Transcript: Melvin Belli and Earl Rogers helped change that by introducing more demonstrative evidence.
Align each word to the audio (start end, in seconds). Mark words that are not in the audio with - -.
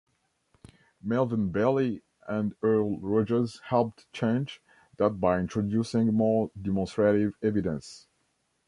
Melvin 1.03 1.51
Belli 1.51 2.01
and 2.27 2.55
Earl 2.63 2.99
Rogers 3.01 3.61
helped 3.65 4.11
change 4.11 4.59
that 4.97 5.19
by 5.19 5.37
introducing 5.37 6.11
more 6.11 6.49
demonstrative 6.59 7.35
evidence. 7.43 8.07